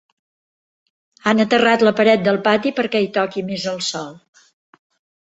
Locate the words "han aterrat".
1.25-1.85